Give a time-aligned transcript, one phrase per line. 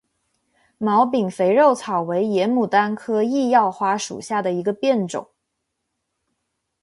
[0.79, 5.29] 毛柄肥肉草为野牡丹科异药花属下的一个变种。